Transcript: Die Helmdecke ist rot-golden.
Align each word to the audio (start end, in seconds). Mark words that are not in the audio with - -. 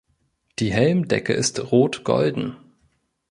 Die 0.57 0.71
Helmdecke 0.73 1.31
ist 1.33 1.71
rot-golden. 1.71 2.57